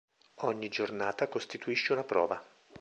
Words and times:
Ogni 0.45 0.67
giornata 0.67 1.27
costituisce 1.27 1.93
una 1.93 2.03
prova. 2.03 2.43